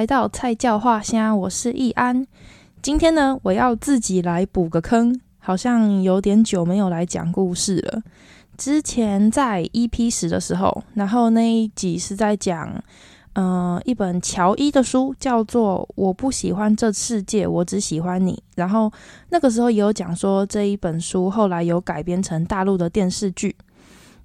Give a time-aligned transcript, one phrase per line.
[0.00, 2.26] 来到菜教画虾，我是易安。
[2.80, 8.02] 今天呢，我要自己来补个坑，好像有点久没有来讲故事了。
[8.56, 12.82] 之前在 EP 十的时候，然后那一集是在讲，
[13.34, 18.32] 呃，一本乔伊的书，叫做《我不喜欢这世界，我只喜欢你》。
[18.54, 18.90] 然后
[19.28, 23.54] 那个时候也有讲说，这一本书后来有改编成大陆的电视剧。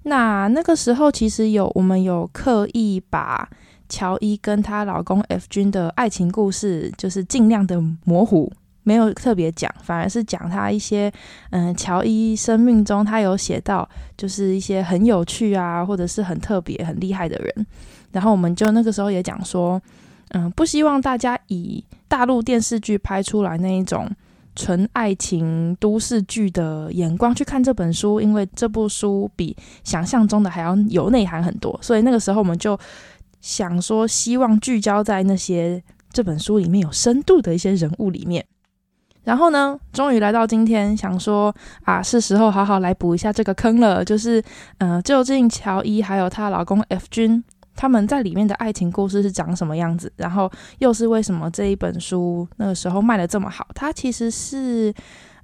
[0.04, 3.46] 那那个时候其实有我们有刻意把。
[3.88, 8.50] 乔伊跟她老公 F 君的爱情故事，就是尽量的模糊，
[8.82, 11.12] 没有特别讲，反而是讲他一些，
[11.50, 17.66] 嗯，乔伊生命中他有写到，就是一些很有趣啊，或者是很特别、很厉害的人。
[18.12, 19.82] 然后我们就那个时候也讲说，
[20.28, 24.08] 嗯，不希望大家以大陆电视剧拍出来那一种
[24.54, 31.76] 纯爱情都市剧的眼光去看这本书，因为这部书比想象中的还要有内涵很多。
[31.82, 32.78] 所以那个时候我们就。
[33.40, 38.44] 想说，希望聚焦在那些这本书里面有深度的一些人物里面。
[39.24, 44.04] 然后呢，终于来到今天，想说啊，是时候好好来补一下这个坑了。
[44.04, 44.40] 就是，
[44.78, 47.42] 呃，究竟乔伊还有她老公 F 君
[47.74, 50.12] 他们在里面的爱情故事是长什么样子？
[50.16, 50.48] 然后
[50.78, 53.66] 又是为什么这一本书那个时候卖的这么好？
[53.74, 54.94] 它其实是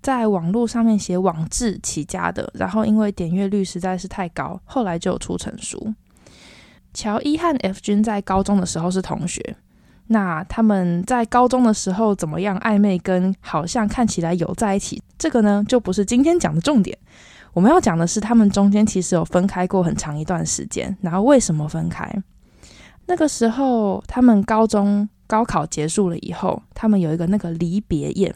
[0.00, 5.92] 在网络上面写网志起家的，然后因为点阅率实在是太高，后来就出成书。
[6.94, 9.56] 乔伊和 F 君在高中的时候是同学，
[10.08, 16.96] 那他们在高中的时候怎么样暧昧，跟好像看起来有在一起，这个呢就不是今天讲的重点。
[17.54, 22.10] 我们要讲的是他们中间其实有分开过很长一段时间，然后为什么分开？
[23.06, 28.34] 那个时候他们高中高考结束了以后，他们有一个那个离别宴。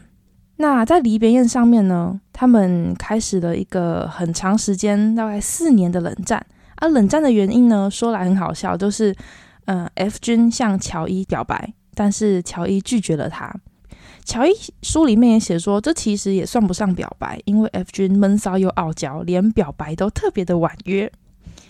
[0.57, 6.43] 那在离别宴上面呢，他们开始了一个很长时间，大概四年的冷战。
[6.77, 9.11] 啊、冷战的原因呢，说来很好笑，就是，
[9.65, 13.53] 嗯、呃，F 君向乔伊表白，但是乔伊拒绝了他。
[14.23, 14.51] 乔伊
[14.81, 21.09] 书里面也写说，这其实也算不上表白，因为 F 君闷骚又傲娇，连表白都特别的婉约。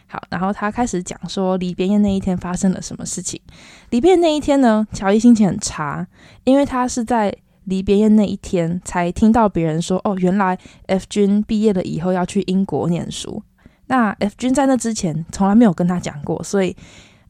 [0.08, 3.40] 好，然后他开始讲说离别宴那一天发生了什么事情。
[3.92, 6.08] 离别那一天呢，乔伊心情很差，
[6.46, 7.34] 因为他是在
[7.66, 10.58] 离别宴那一天才听到别人说，哦，原来
[10.88, 13.44] F 君毕业了以后要去英国念书。
[13.88, 16.76] 那 F 君在那之前从来没有跟他讲过，所以，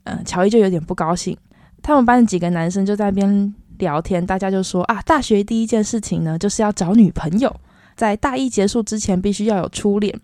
[0.03, 1.37] 嗯、乔伊就有点不高兴。
[1.81, 7.55] 他们班的几个男生就在那边聊天，大家就说啊，大学第一件事情呢，就是要找女朋友，
[7.95, 10.19] 在大一结束之前必须要有初恋。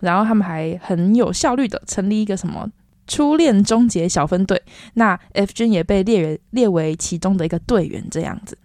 [0.00, 2.68] 然后他们还很有效率的成立一个什么
[3.06, 4.60] 初恋终结小分队，
[4.92, 8.58] 那 F 君也被列为列为其中的一个队员，这样子。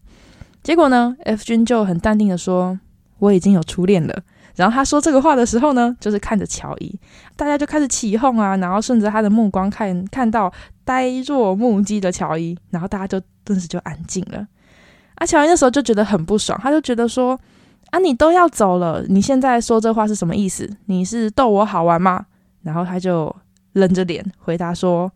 [0.61, 2.77] 结果呢，F 君就很淡定的说，
[3.21, 4.23] 我已经有初恋了。
[4.55, 6.93] 然后他说这个话的时候呢，就是看着乔伊，
[7.37, 10.51] 大家就开始起哄啊，然后顺着他的目光看，看到
[10.83, 14.45] 呆若木鸡的乔伊，然后大家就顿时就安静了。
[15.15, 17.39] 啊，乔伊那时候就觉得很不爽，他就觉得说，
[17.91, 20.69] 啊，你都要走了，你现在说这话是什么意思？
[20.87, 22.25] 你是逗我好玩吗？
[22.63, 23.33] 然后他就
[23.73, 25.09] 冷着脸回答说，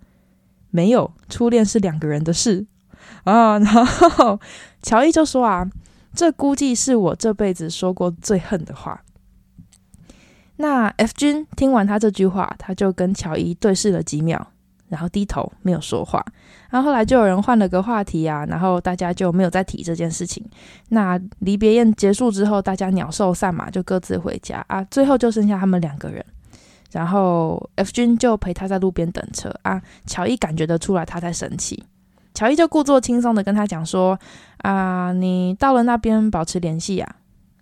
[0.71, 2.65] 没有，初恋是两个人的事
[3.25, 3.59] 啊。
[3.59, 4.39] 然后
[4.81, 5.67] 乔伊就说啊，
[6.15, 9.01] 这估计是我这辈子说过最恨的话。
[10.57, 14.47] 那 F 君听完他这句话，他就跟乔伊对视了几秒，
[14.87, 16.23] 然后低头没有说话。
[16.69, 20.41] 然后后来就有人换了个话题啊，然后大家就没有再提这件事情。
[20.89, 24.81] 那离别宴结束之后，大家鸟兽散嘛，就各自回家啊。
[24.85, 26.25] 最后就剩下他们两个人，
[26.91, 29.81] 然后 F 君就陪他在路边等车啊。
[30.05, 31.83] 乔伊感觉得出来他在生气，
[32.35, 34.19] 乔伊就故作轻松的跟他讲说
[34.61, 37.15] ：“啊，你到了那边保持联系呀。”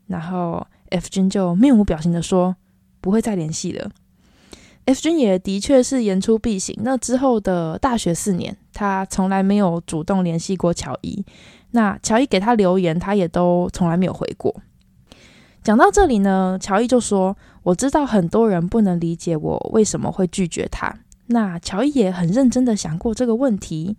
[0.08, 2.58] 然后 F 君就面无表情的说。
[3.04, 3.92] 不会再联系了。
[4.86, 6.74] F 君也的确是言出必行。
[6.84, 11.22] 那之后的大学四年，他从来没有主动联系过乔伊。
[11.72, 14.56] 那乔伊给他留言，他也都从来没有回过。
[15.62, 20.96] 讲到这里呢，乔伊就说：“我知道很多人不能理解我为什么会拒绝他。”
[21.28, 23.98] 那乔伊也很认真的想过这个问题。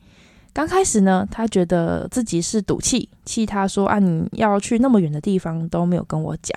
[0.55, 6.57] 刚开始呢，他觉得自己是赌气，气他说：“啊，你要去那么远的地方都没有跟我讲。”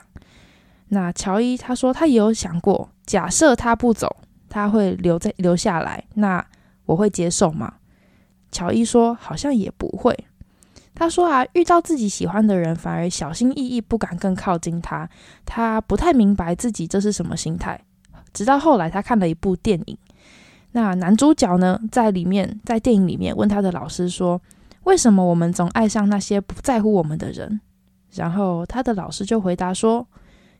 [0.89, 4.15] 那乔伊他说，他也有想过，假设他不走，
[4.47, 6.45] 他会留在留下来，那
[6.85, 7.73] 我会接受吗？
[8.51, 10.15] 乔伊说，好像也不会。
[10.93, 15.09] 他说啊，遇到自己喜欢的人，反而小心翼翼，不敢更靠近他。
[15.43, 17.79] 他不太明白自己这是什么心态。
[18.31, 19.97] 直到后来，他看了一部电影，
[20.77, 24.39] 那男主角呢，在里面，在电影里面问他的老师说，
[24.83, 27.59] 为什么我们总爱上那些不在乎我们的人？
[28.13, 30.07] 然后他的老师就回答说。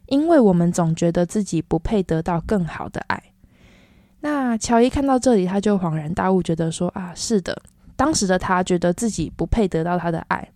[0.08, 3.22] 因为我们总觉得自己不配得到更好的爱。
[4.22, 7.62] 那乔伊看到这里，他就恍然大悟，觉得说啊，是的，
[7.98, 10.50] 当时的他觉得自己不配得到他的爱。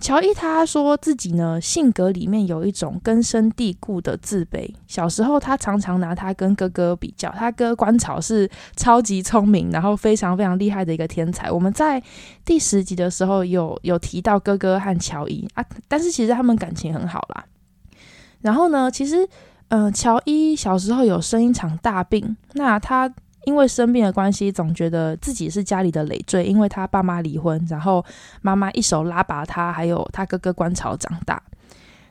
[0.00, 4.74] 乔伊他说自己呢，性格里面有一种根深蒂固的自卑。
[4.86, 11.50] 小时候他常常拿他跟哥哥比较，他哥观草是超级聪明，然后非常非常厉害的一个天才。
[11.50, 12.02] 我们在
[12.44, 17.44] 第十集的时候有有提到哥哥和乔伊啊，但是其实他们感情很好啦。
[18.40, 19.28] 然后呢，其实
[19.68, 23.12] 呃，乔伊小时候有生一场大病，那他。
[23.44, 26.44] 因为生病的关系，总觉得自己是家里的累赘。
[26.44, 28.04] 因为他爸妈离婚，然后
[28.42, 31.42] 妈妈一手拉拔他，还有他哥哥观潮长大。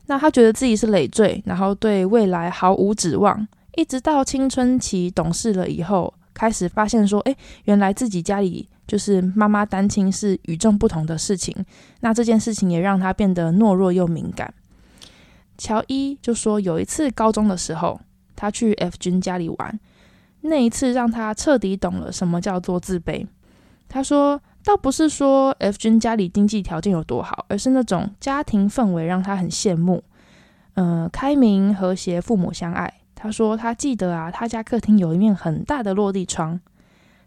[0.08, 3.48] 那他觉得自己是累赘，然后对未来毫无指望。
[3.76, 11.56] 一直到青春期懂事了以后，开始发现说：“诶，原来自己家里就是妈妈单亲是与众不同的事情。”
[12.02, 14.52] 那这件事情也让他变得懦弱又敏感。
[15.60, 18.02] 乔伊就说，有一次高中的时候，
[18.36, 19.80] 他去 F 君家里玩。
[20.42, 23.26] 那一次让他彻底懂了什么叫做自卑。
[23.88, 30.04] 他说，倒不是说 F 君家里经济条件有多好，而是那种家庭氛围让他很羡慕。
[30.76, 32.94] 嗯、开明和谐，父母相爱。
[33.16, 36.60] 他说他记得啊，他家客厅有一面很大的落地窗。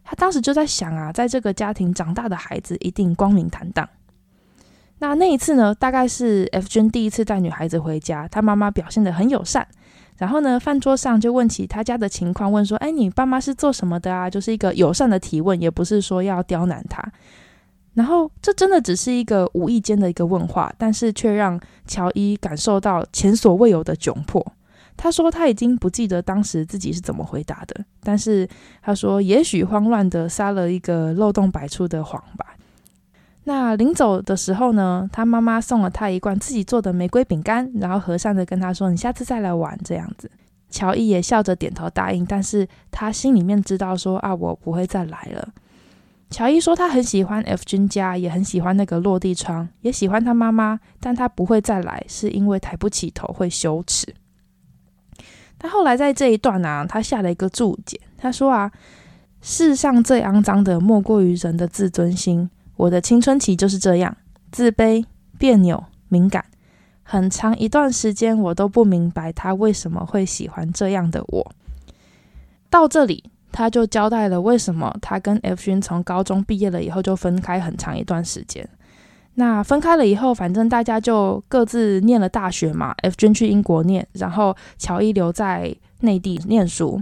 [0.05, 3.89] 他当时就在想啊，在这个家庭长大的孩子一定光明坦荡。
[5.01, 9.67] 那那一次呢，大概是 F 君第一次带女孩子回家，他妈妈表现得很友善。
[10.23, 17.03] 然后呢，饭桌上就问起他家的情况，问说：“哎，你爸妈是做什么的啊？”就是一个友善的提问，也不是说要刁难他。
[17.95, 24.47] 然后这真的只是一个无意间的一个问话，但是却让乔伊感受到前所未有的窘迫。
[24.97, 28.49] 他说他已经不记得当时自己是怎么回答的，但是
[28.81, 32.52] 他说也许慌乱的撒了一个漏洞百出的谎吧。
[33.45, 40.31] 那临走的时候呢，他妈妈送了他一罐自己做的玫瑰饼干，然后和善的跟他说：“你下次再来玩。”这样子，
[40.71, 45.49] 乔伊也笑着点头答应，但是他心里面知道说：“啊，我不会再来了。”
[46.31, 54.15] 乔伊说他很喜欢 F 君家，也很喜欢那个落地窗，也喜欢他妈妈，但他不会再来，是因为抬不起头会羞耻。
[55.59, 58.71] 他后来在这一段、啊，他下了一个注解，他说：“啊，
[59.41, 62.49] 世上最肮脏的莫过于人的自尊心。”
[62.83, 64.17] 我的青春期就是这样，
[64.51, 65.05] 自卑、
[65.39, 66.45] 别扭、敏感，
[67.05, 71.53] 很长一段时间我都不明白他为什么会喜欢这样的我。
[72.69, 78.69] 到这里，他就交代了为什么他跟 F 君从高中毕业了以后就分开很长一段时间。
[79.35, 87.01] 那分开了以后，反正大家就各自念了大学嘛，F 君去英国念，然后乔伊留在内地念书。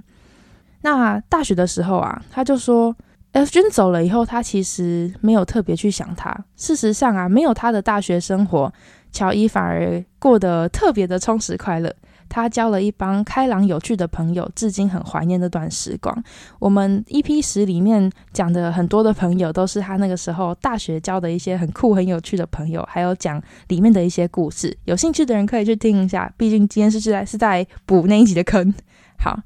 [0.83, 2.95] 那大学的时候啊，他就说。
[3.33, 6.37] F 君走了以后，他其实没有特别去想他。
[6.57, 8.73] 事实上啊，没有他的大学生活，
[9.13, 11.95] 乔伊反而过得特别的充实快乐。
[12.29, 16.17] 他交了一帮开朗有趣的朋友，至今很怀念那段时光。
[16.59, 24.77] 我们 EP 十里面讲的很多的朋友，都是他那个时候大学交的一些很酷、很有趣的朋友，还有讲里面的一些故事。
[24.85, 28.75] 有兴趣的人可以去听一下，毕竟今天是在是在补那一集的坑。
[29.19, 29.39] 好。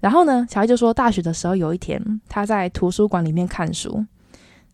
[0.00, 4.04] 然后呢，乔伊就说，大学的时候有一天，他在图书馆里面看书。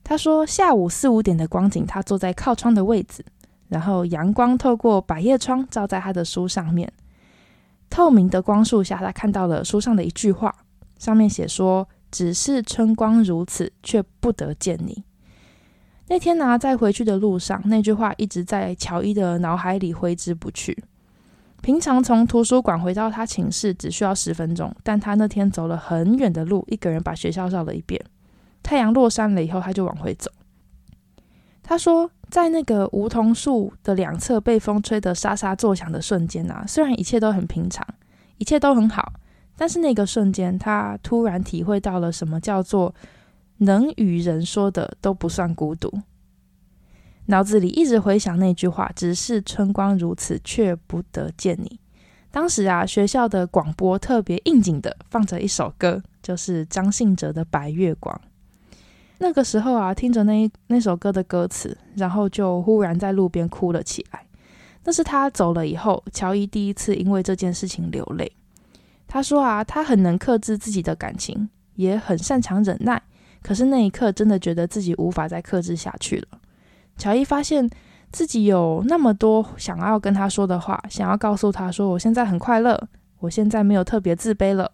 [0.04, 3.24] 他说，下午四五点的光景，他坐在靠窗的位置，
[3.68, 6.92] 然后阳光透过百叶窗照在他的书上面。
[7.90, 10.54] 透明的光束下，他看到了书上的一句话，
[10.98, 15.02] 上面写说：“只是春光如此，却不得见你。”
[16.08, 20.84] 那天呢，在回去的路上，那句话一直在乔伊的脑海里挥之不去。
[21.66, 28.00] 平常从图书馆回到他寝室只需要十分钟，但他那天走了很远的路，一个人把学校绕了一遍。
[28.62, 30.30] 太阳落山了以后，他就往回走。
[31.64, 37.84] 他说，在那个梧桐树的两侧被风吹得沙沙作响的瞬间啊，虽然一切都很平常，
[38.38, 39.14] 一切都很好，
[39.56, 42.94] 但是那个瞬间，他突然体会到了什么叫做
[43.56, 45.92] 能与人说的都不算孤独。
[47.26, 51.78] 脑子里一直回想那句话，只是春光如此，却不得见你。
[52.30, 58.14] 当时啊，学校的广播特别应景的放着一首歌，就是张信哲的《白月光》。
[59.18, 64.26] 那个时候啊，听着那那首歌的歌词，然后就忽然在路边哭了起来。
[64.84, 68.30] 那是他走了以后，乔伊第一次因为这件事情流泪。
[69.08, 73.02] 他说啊，他很能克制自己的感情，也很擅长忍耐，
[73.42, 76.38] 可是那一刻真的觉得自己无法再克制下去了。
[76.96, 77.68] 乔伊发现
[78.10, 82.88] 自己有那么多想要跟他说的话，想要告诉他说：“我现在很快乐，
[83.18, 84.70] 我现在没有特别自卑了，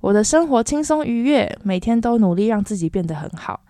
[0.00, 3.60] 我的生活轻松愉悦，每天都努力让自己变得很好。”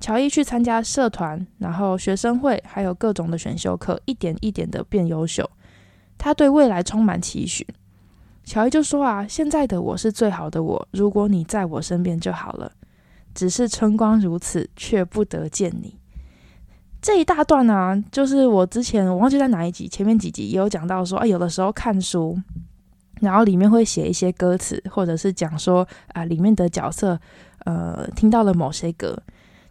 [0.00, 5.48] 乔伊去参加社团，然后学生会，还有各种的选修课，一点一点的变优秀。
[6.16, 7.66] 他对未来充满期许。
[8.44, 12.70] 乔伊就说：“啊，现在的我是最好的我，如果你在我身边就好了。”
[13.34, 15.96] 只是春光如此，却不得见你。
[17.00, 22.36] 这一大段呢、就是我之前我忘记在哪一集，前面几集也有讲到说，啊，有的时候看书，
[23.20, 27.18] 然后里面会写一些歌词，或者是讲说啊，里面的角色
[27.64, 29.16] 呃听到了某些歌。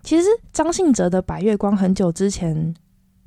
[0.03, 2.73] 其实张信哲的《白月光》很久之前，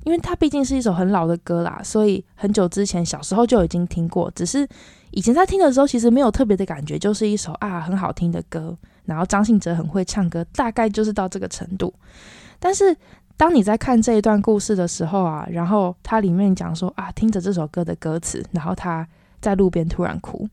[0.03, 4.31] 因为它毕竟是一首很老的歌啦，所以很久之前小时候就已经听过。
[4.33, 4.67] 只是
[5.11, 8.75] 以前在听的时候，其实没有特别的感觉，就是一首啊很好听的歌。
[9.11, 11.93] 然后张信哲很会唱歌，大概就是到这个程度。
[12.59, 12.95] 但是
[13.35, 19.07] 当你在看这一段故事的时候啊，然后它里面讲说啊，听着这首歌的歌词，然后他
[19.39, 20.47] 在路边突然哭。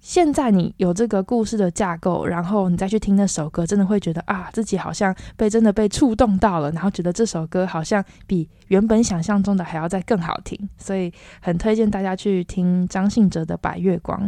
[0.00, 11.10] 现在你有这个故事的架构，然后你再去听那首歌，真的会觉得啊，自己好像被真的被触动到了，然后觉得这首歌好像比原本想象中的还要再更好听，所以
[11.40, 14.20] 很推荐大家去听张信哲的《白月光》。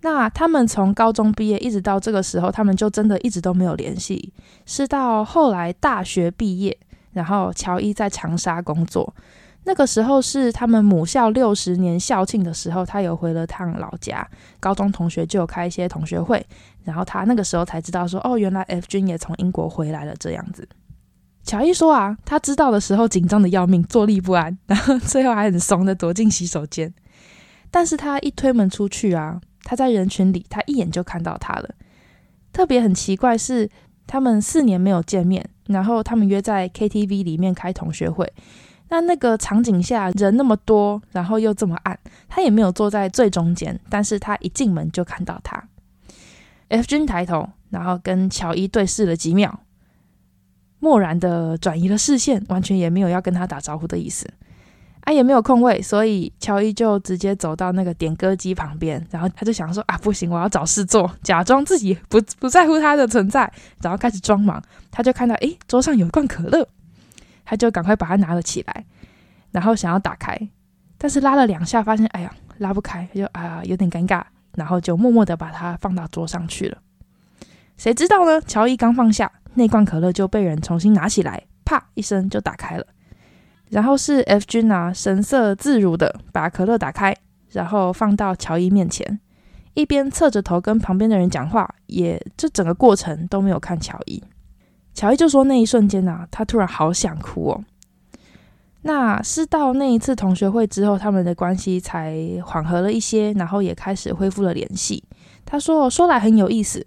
[0.00, 4.32] 那他们从高中毕业一直到这个时候，他们就真的一直都没有联系。
[4.64, 6.78] 是到后来大学毕业，
[7.12, 9.12] 然后乔伊在长沙工作。
[9.64, 14.26] 那个时候是他们母校六十年校庆的时候，他有回了趟老家。
[14.60, 16.46] 高中同学就有开一些同学会，
[16.84, 20.66] 然后他那个时候才知道说，哦，原来 F 君也从英国回来了这样子。
[21.42, 26.94] 乔伊说啊，他知道的时候紧张的要命，坐立不安，然后最后还很怂的躲进洗手间。
[27.70, 29.40] 但是他一推门出去啊。
[29.68, 31.68] 他在人群里，他一眼就看到他了。
[32.54, 33.68] 特别很奇怪是，
[34.06, 38.32] 他们四年没有见面，然后他们约在 KTV 里面开同学会。
[38.88, 41.98] 那那个场景下人那么多，然后又这么暗，
[42.30, 45.62] 他也没有坐在最中间，但是他一进门就看到他。
[46.68, 49.60] F 君抬头，然后跟乔伊对视了几秒，
[50.78, 54.26] 漠然的转移了视线，完全也没有要跟他打招呼的意思。
[55.08, 63.50] 他、也没有空位，所以乔伊就直接走到那个点歌机旁边，然后他就想说啊，不行，我要找事做，假装自己不不在乎他的存在，
[63.80, 64.62] 然后开始装忙。
[64.90, 66.68] 他就看到诶，桌上有一罐可乐，
[67.42, 68.84] 他就赶快把它拿了起来，
[69.50, 70.38] 然后想要打开，
[70.98, 74.22] 但是拉了两下，发现哎呀拉不开，就啊有点尴尬，
[74.56, 76.76] 然后就默默的把它放到桌上去了。
[77.78, 78.42] 谁知道呢？
[78.42, 82.86] 乔伊刚放下那罐可乐，就被人重新拿起来，啪一声就打开了。
[83.70, 87.14] 然后是 F 君啊，神色自如的把可乐打开，
[87.50, 89.20] 然后放到乔伊面前，
[89.74, 94.22] 一边侧着头跟旁边的人讲话，也这整个过程都没有看乔伊。
[94.94, 97.64] 乔伊就说那一瞬间啊，他突然好想哭哦。
[98.82, 105.04] 那是到那一次同学会之后，他们的关系才缓和了一些，然后也开始恢复了联系。
[105.44, 106.86] 他说说来很有意思，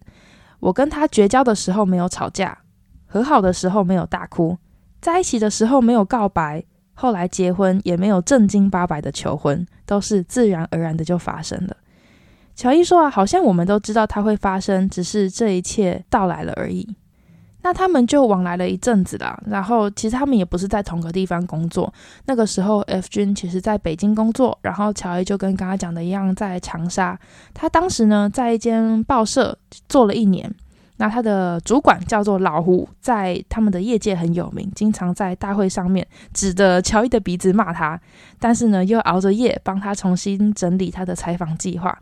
[0.60, 2.58] 我跟他绝交的时候没有吵架，
[3.06, 4.58] 和好的时候没有大哭，
[5.02, 6.64] 在一起的时候没有告白。
[6.94, 11.76] 后来结婚也没有正经八百的求婚，都是自然而然的就发生了。
[12.54, 16.96] 乔伊说啊，好像我们都知道它会发生，只是这一切到来了而已。
[17.64, 21.92] 那他们就往来了一阵子了，然后其实他们也不是在同个地方工作。
[22.26, 27.20] 那个时候，F 君其实在北京工作，然后乔伊就跟刚刚讲的一样，在长沙。
[27.54, 29.58] 他当时呢，在一间报社
[29.90, 30.54] 做了一年。
[31.02, 38.00] 那他的主管叫做老胡，在他们的业界很有名，经常在大会上面指着乔伊的鼻子骂他，
[38.40, 41.98] 但是呢，又熬着夜帮他重新整理他的采访计划。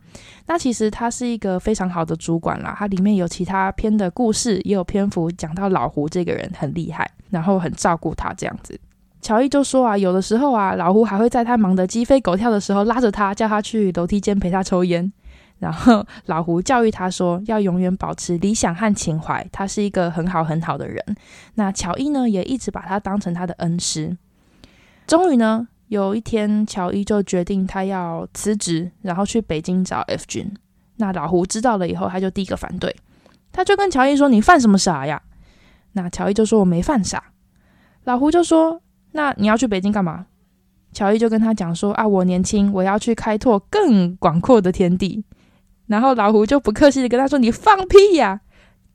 [0.46, 8.78] 那其实他是一个非常好的主管啦，他里面有其他篇的故事，也有篇幅讲到老胡这个人很厉害，然后很照顾他这样子。
[9.22, 15.10] 乔伊就说啊，有的时候啊，老胡还会在他忙得鸡飞狗跳的时候，拉着他，叫他去楼梯间陪他抽烟。
[15.60, 19.46] 然后 老胡教育他说，要永远保持理想和情怀。
[19.52, 21.04] 他是一个很好很好的人。
[21.54, 24.16] 那乔伊呢，也一直把他当成他的恩师。
[25.06, 30.52] 终于呢，有一天，乔伊就决定他要辞职，然后去北京找 F 君。
[30.96, 32.96] 那老胡知道了以后，他就第一个反对。
[33.52, 35.20] 他就跟乔伊说：“你犯什么傻呀？”
[35.92, 37.32] 那乔伊就说：“我没犯傻。”
[38.04, 38.80] 老胡就说
[39.12, 40.26] ：“那你要去北京干嘛？”
[40.92, 45.24] 乔伊就跟他讲说：“啊，我年轻，我要去开拓更广阔的天地。”
[45.90, 48.40] 然后老胡就不客气的跟他说：“你放屁呀！”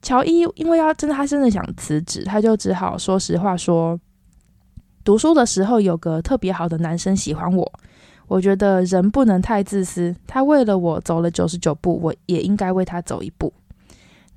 [0.00, 4.00] 乔伊因为要真的，他真的想辞职，他就只好说实话说
[5.04, 7.70] ：“读书的时候有个特别好的男生喜欢我，
[8.28, 10.16] 我觉得人不能太自私。
[10.26, 13.52] 他为了我走了九十九步，我也应该为他走一步。”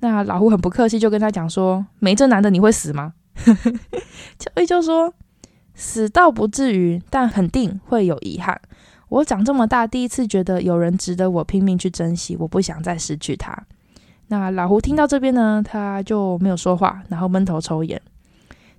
[0.00, 3.14] 那老胡很不客气就跟他讲说：“没这男的你会死吗？”
[4.38, 5.14] 乔伊就说
[5.74, 8.60] ：“死倒不至于，但肯定会有遗憾。”
[9.10, 13.56] 我长这么大，第一次觉得有人值得我拼命去珍惜，我不想再失去他。
[14.28, 18.00] 那老胡听到这边呢，他就没有说话，然后闷头抽烟。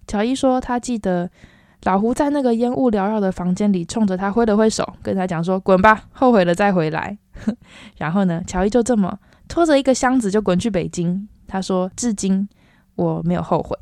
[0.08, 1.30] 乔伊说，他记得
[1.84, 7.18] 老胡在那个烟雾缭绕的房间里，冲着他挥了挥手，跟他讲说：“滚吧，后悔了再回来。
[7.98, 9.20] ”然后呢，乔伊就这么
[9.50, 11.28] 拖着一个箱子就滚去北京。
[11.46, 12.48] 他说，至今
[12.96, 13.78] 我没有后悔。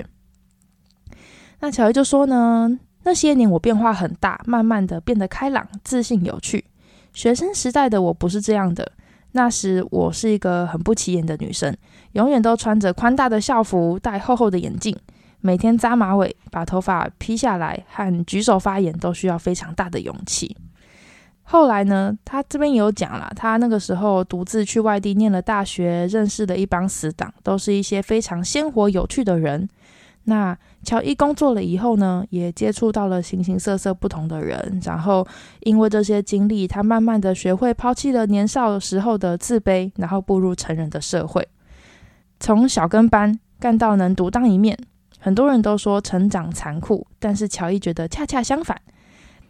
[1.60, 6.66] 那乔伊就说呢，那些年我变化很大，慢慢的变得开朗、自信、有趣。
[7.14, 8.92] 学生时代的我不是这样的，
[9.32, 11.76] 那时我是一个很不起眼的女生，
[12.14, 14.96] 永远都穿着宽大的校服，戴厚厚的眼镜。
[15.42, 20.56] 每天扎马尾，把头发披下来，和举手发言都需要非常大的勇气。
[21.44, 29.68] 后来呢，他这边有讲了，他那个时候独自去外地念了大学，认识的一帮死党，都是一些非常鲜活有趣的人。
[30.30, 35.28] 那乔伊工作了以后呢，也接触到了形形色色不同的人，然后
[35.62, 41.48] 因为这些经历，他慢慢的学会抛弃了年少时候的自卑，然后步入成人的社会，
[42.40, 44.78] 从小跟班干到能独当一面。
[45.20, 48.80] 很多人都说成长残酷，但是乔伊觉得恰恰相反。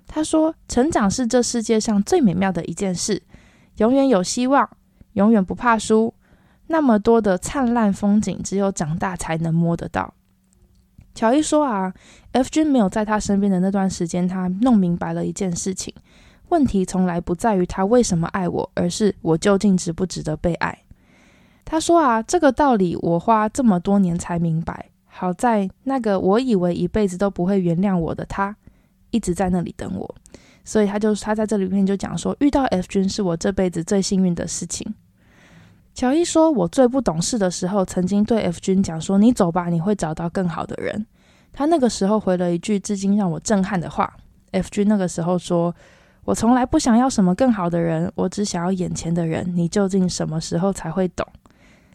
[0.07, 3.21] 他说，成长是这世界上最美妙的一件事，
[3.77, 4.67] 永远有希望，
[5.13, 6.13] 永远不怕输。
[6.67, 10.13] 那么多的灿烂风景，只有长大才能摸得到。
[11.19, 11.93] 乔伊说啊
[12.31, 15.93] ，F 君没有在他身边的那段时间，他弄明白了一件事情：
[16.47, 20.79] 问题从来不在于他为什么爱我，而是我究竟值不值得被爱。
[21.65, 24.91] 他说啊，这个道理我花这么多年才明白。
[25.07, 28.55] 好在那个我以为一辈子都不会原谅我的他，
[29.11, 30.15] 一直在那里等我，
[30.63, 34.95] 所以他就他在这里面就讲说，遇到 F 君是我这辈子最幸运的事情。
[36.00, 41.06] 乔伊说，我最不懂事的时候，曾经对 F 君讲说：“你走吧，你会找到更好的人。”
[41.51, 44.15] 他那个时候回了一句至今让我震撼的话
[44.51, 45.75] ：F 君那个时候说
[46.24, 49.46] ：“我从来不想要什么更好的人，我只想要眼前的人。
[49.53, 51.27] 你究竟什么时候才会懂？”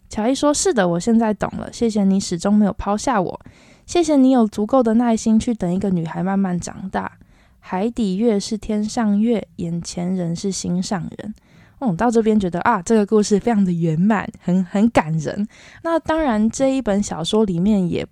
[0.07, 1.73] 乔伊说：“是的，我现在懂了。
[1.73, 3.41] 谢谢你始终没有抛下我，
[3.87, 7.13] 谢谢你有足够的耐心去等一个女孩慢慢长大。
[7.59, 11.33] 海底月是天上月，眼前人是心上人。”
[11.79, 15.47] 嗯，到这边觉得啊，这个故事非常的圆满，很很感人。
[15.83, 18.05] 那当然，这一本小说里面也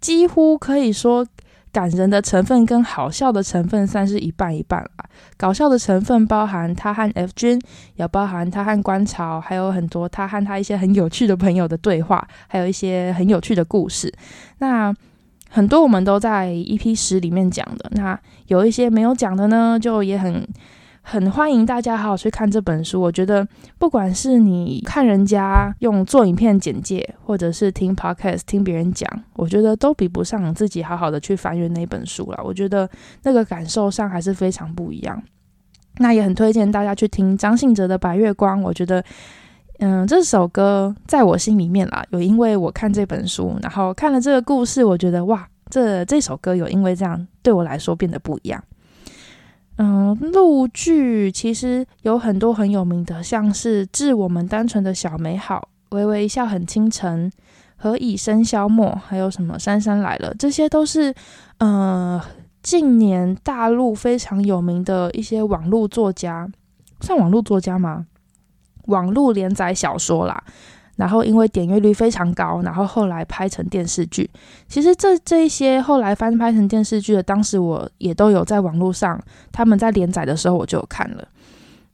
[0.00, 1.26] 几乎可以说。
[1.72, 5.04] 感人的成分跟好笑的成分算是一半一半啦。
[5.36, 7.60] 搞笑的成分包含他和 F 君，
[7.94, 14.12] 也包含他和观潮，还有很多他和他一些很有趣的朋友的对话，还有一些很有趣的故事。
[14.58, 14.92] 那
[15.48, 20.44] 很多我们都在 EP 十里面讲的，那有一些没有讲的呢，就也很。
[21.02, 23.00] 很欢迎大家好好去看这本书。
[23.00, 23.46] 我觉得，
[23.78, 32.40] 不管是你看人家用做影片简介，或者是听 podcast 听别人讲，我觉得都比不上自己好好的去翻阅那本书了。
[32.44, 32.88] 我觉得
[33.24, 35.20] 那个感受上还是非常不一样。
[35.96, 38.60] 那也很推荐大家去听张信哲的《白月光》。
[38.62, 39.02] 我觉得，
[39.80, 48.62] 嗯，这首歌在我心里面啦，有因为我看这本书，然后看了这个故事，我觉得哇，这这首歌有因为这样对我来说变得不一样。
[49.82, 57.30] 嗯，陆剧其实有很多很有名的，像是《致我们单纯的小美好》、《微微一笑很倾城》、
[57.76, 61.14] 《何以笙箫默》，还有什么《姗姗来了》，这些都是
[61.60, 62.20] 呃
[62.62, 66.46] 近年大陆非常有名的一些网络作家，
[67.00, 68.04] 算网络作家吗？
[68.88, 70.44] 网络连载小说啦。
[71.00, 74.28] 然后因为点阅率非常高，然后后来拍成电视剧。
[74.68, 79.18] 其实这这一些后来翻拍成电视剧的，当时我也都有在网络上，
[79.50, 81.26] 他们在连载的时候我就有看了。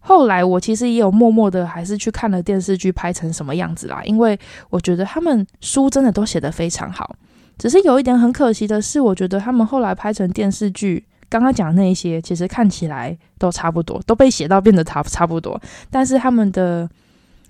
[0.01, 4.37] 后来我其实也有默默的还是去看了电视剧拍成什么样子啦，因为
[4.71, 7.15] 我觉得他们书真的都写得非常好。
[7.57, 16.91] 只是有一点很可惜的是，我觉得他们后来拍成电视剧，刚刚讲的那一些其实看起来都差不多，都被写到变得差差不多，但是他们的。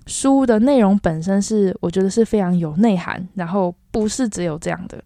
[0.07, 4.97] 书的内容本身是，我觉得是非常有内涵，然后不是只有这样的，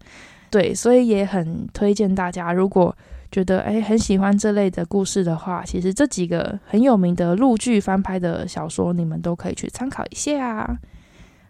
[0.50, 2.96] 对，所以也很推荐大家，如果
[3.30, 10.78] 觉得诶很喜欢这类的故事的话，其实这几个很有名的陆剧翻拍的小说，你们都可以去参考一下。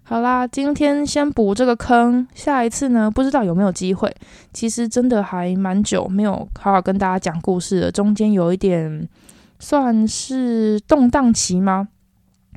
[0.05, 4.13] 好啦，今天先补这个坑，下一次呢，不知道有没有机会。
[4.53, 9.09] 其实真的还蛮久没有好好跟大家讲故事了，中间有一点
[9.59, 11.89] 算是动荡期吗？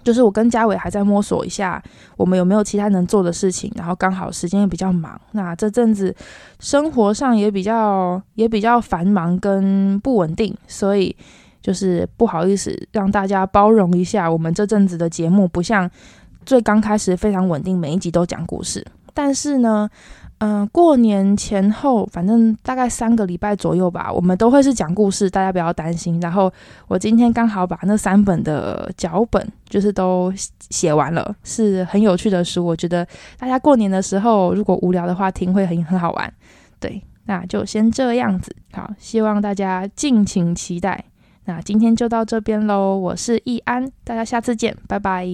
[0.06, 1.84] 就是我跟嘉伟还在摸索一下，
[2.16, 6.16] 我们有没有其他能做的事情，然后刚好时间也比较忙，那这阵子
[6.60, 11.14] 生活上也比较也比较繁忙跟不稳定，所以
[11.60, 15.90] 就是不好意思让大家包容一下，我们这阵子的节目不像
[16.46, 19.90] 最刚开始非常稳定，每一集都讲故事，但是呢。
[20.40, 26.20] 嗯、过年前后，反正大概三个礼拜左右吧，我们都会是讲故事，大家不要担心。
[26.20, 26.52] 然后
[26.88, 30.32] 我今天刚好把那三本的脚本就是都
[30.70, 32.66] 写完了，是很有趣的书。
[32.66, 36.32] 我觉得大家过年的时候如果无聊的话，听会很很好玩。
[36.80, 38.54] 对，那就先这样子。
[38.74, 41.06] 好，希望大家敬请期待。
[41.46, 45.26] 那今天就到这边喽，我是易安，大家下次见，拜拜。